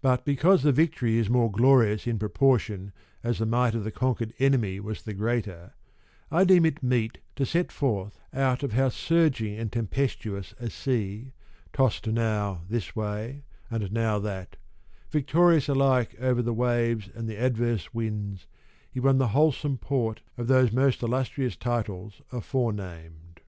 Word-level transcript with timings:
But 0.00 0.24
because 0.24 0.62
the 0.62 0.70
victory 0.70 1.16
is 1.18 1.28
more 1.28 1.50
glorious 1.50 2.06
in 2.06 2.20
proportion 2.20 2.92
as 3.24 3.40
the 3.40 3.46
might 3.46 3.74
of 3.74 3.82
the 3.82 3.90
conquered 3.90 4.32
enemy 4.38 4.78
was 4.78 5.02
the 5.02 5.12
greater, 5.12 5.74
I 6.30 6.44
deem 6.44 6.64
it 6.66 6.84
meet 6.84 7.18
to 7.34 7.44
set 7.44 7.72
forth 7.72 8.20
out 8.32 8.62
of 8.62 8.74
how 8.74 8.90
surging 8.90 9.56
and 9.58 9.72
tempestuous 9.72 10.54
a 10.60 10.70
sea, 10.70 11.32
tossed 11.72 12.06
now 12.06 12.62
this 12.68 12.94
way 12.94 13.42
and 13.68 13.90
now 13.90 14.20
that, 14.20 14.54
victorious 15.10 15.68
alike 15.68 16.14
over 16.20 16.42
the 16.42 16.54
waves 16.54 17.10
and 17.12 17.28
the 17.28 17.34
adverse 17.34 17.92
winds, 17.92 18.46
he 18.92 19.00
won 19.00 19.18
the 19.18 19.26
wholesome 19.34 19.78
port 19.78 20.20
of 20.38 20.46
those 20.46 20.70
most 20.70 21.02
illustrious 21.02 21.56
titles 21.56 22.22
afore 22.30 22.72
named. 22.72 23.40